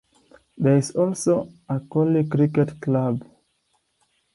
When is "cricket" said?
2.27-2.81